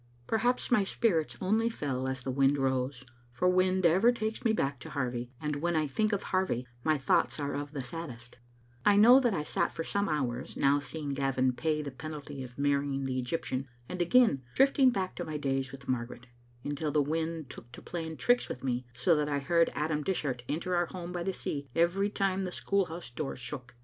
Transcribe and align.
Perhaps 0.25 0.71
my 0.71 0.83
spirits 0.83 1.37
only 1.39 1.69
fell 1.69 2.07
as 2.09 2.23
the 2.23 2.31
wind 2.31 2.57
rose, 2.57 3.03
for 3.31 3.47
wind 3.47 3.85
ever 3.85 4.11
takes 4.11 4.43
me 4.43 4.51
back 4.51 4.79
to 4.79 4.89
Harvie, 4.89 5.29
and 5.39 5.57
when 5.57 5.75
I 5.75 5.85
think 5.85 6.11
of 6.11 6.23
Harvie 6.23 6.65
my 6.83 6.97
thoughts 6.97 7.39
are 7.39 7.53
of 7.53 7.71
the 7.71 7.83
saddest, 7.83 8.39
I 8.83 8.95
know 8.95 9.19
that 9.19 9.35
I 9.35 9.43
sat 9.43 9.71
for 9.71 9.83
some 9.83 10.09
hours, 10.09 10.57
now 10.57 10.79
seeing 10.79 11.09
Gavin 11.13 11.53
pay 11.53 11.83
the 11.83 11.91
penalty 11.91 12.33
Digitized 12.37 12.37
by 12.37 12.41
VjOOQ 12.41 12.45
IC 12.45 12.49
Scene 12.49 12.49
at 12.49 12.49
tbe 12.49 12.49
SpittaL 12.49 12.49
Ml 12.49 12.51
of 12.51 12.57
marrying 12.87 13.05
the 13.05 13.19
Egyptian, 13.19 13.67
and 13.89 14.01
again 14.01 14.43
drifting 14.55 14.89
back 14.89 15.15
to 15.17 15.23
my 15.23 15.37
days 15.37 15.71
with 15.71 15.87
Margaret, 15.87 16.25
until 16.63 16.91
the 16.91 17.03
wind 17.03 17.49
took 17.51 17.71
to 17.73 17.81
playing 17.83 18.17
tricks 18.17 18.49
with 18.49 18.63
me, 18.63 18.87
so 18.95 19.15
that 19.15 19.29
I 19.29 19.37
heard 19.37 19.69
Adam 19.75 20.01
Dishart 20.03 20.41
enter 20.49 20.75
our 20.75 20.87
home 20.87 21.11
by 21.11 21.21
the 21.21 21.31
sea 21.33 21.69
every 21.75 22.09
time 22.09 22.43
the 22.45 22.51
school 22.51 22.85
house 22.85 23.11
door 23.11 23.35
shook. 23.35 23.75